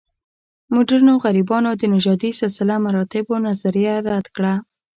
مډرنو 0.73 1.13
غربیانو 1.23 1.71
د 1.81 1.83
نژادي 1.93 2.31
سلسله 2.41 2.75
مراتبو 2.85 3.33
نظریه 3.47 3.93
رد 4.09 4.25
کړه. 4.35 4.53